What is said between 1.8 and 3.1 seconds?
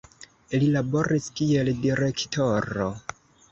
direktoro.